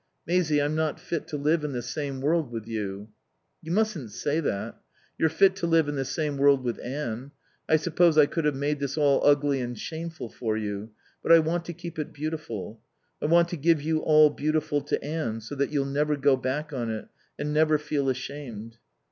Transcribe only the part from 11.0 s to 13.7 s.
But I want to keep it beautiful. I want to